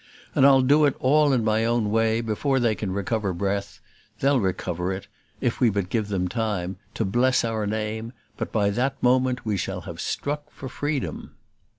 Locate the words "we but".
5.59-5.89